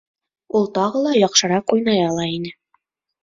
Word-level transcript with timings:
Ул 0.59 0.63
тағы 0.77 1.01
ла 1.07 1.11
яҡшыраҡ 1.17 1.75
уйнай 1.77 2.01
ала 2.07 2.25
ине 2.39 2.55